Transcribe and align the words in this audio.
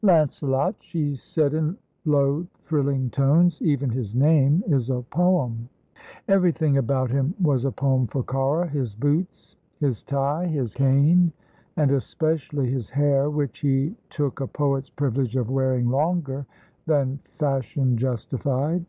"Lancelot!" 0.00 0.76
she 0.80 1.14
said 1.14 1.52
in 1.52 1.76
low, 2.06 2.46
thrilling 2.62 3.10
tones. 3.10 3.60
"Even 3.60 3.90
his 3.90 4.14
name 4.14 4.64
is 4.66 4.88
a 4.88 5.02
poem." 5.02 5.68
Everything 6.26 6.78
about 6.78 7.10
him 7.10 7.34
was 7.38 7.66
a 7.66 7.70
poem 7.70 8.06
for 8.06 8.22
Cara. 8.22 8.66
His 8.66 8.94
boots, 8.94 9.56
his 9.80 10.02
tie, 10.02 10.46
his 10.46 10.74
cane, 10.74 11.32
and 11.76 11.90
especially 11.90 12.70
his 12.72 12.88
hair, 12.88 13.28
which 13.28 13.58
he 13.58 13.94
took 14.08 14.40
a 14.40 14.46
poet's 14.46 14.88
privilege 14.88 15.36
of 15.36 15.50
wearing 15.50 15.90
longer 15.90 16.46
than 16.86 17.18
fashion 17.38 17.98
justified. 17.98 18.86